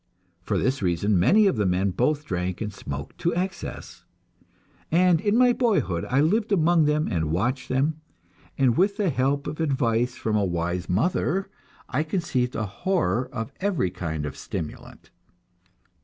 For 0.41 0.57
this 0.57 0.81
reason 0.81 1.19
many 1.19 1.45
of 1.45 1.57
the 1.57 1.65
men 1.67 1.91
both 1.91 2.25
drank 2.25 2.59
and 2.59 2.73
smoked 2.73 3.19
to 3.19 3.35
excess, 3.35 4.03
and 4.91 5.21
in 5.21 5.37
my 5.37 5.53
boyhood 5.53 6.05
I 6.09 6.21
lived 6.21 6.51
among 6.51 6.85
them 6.85 7.07
and 7.07 7.29
watched 7.29 7.69
them, 7.69 8.01
and 8.57 8.75
with 8.75 8.97
the 8.97 9.11
help 9.11 9.45
of 9.45 9.59
advice 9.59 10.15
from 10.15 10.35
a 10.35 10.43
wise 10.43 10.89
mother, 10.89 11.51
I 11.87 12.01
conceived 12.01 12.55
a 12.55 12.65
horror 12.65 13.29
of 13.31 13.51
every 13.59 13.91
kind 13.91 14.25
of 14.25 14.35
stimulant. 14.35 15.11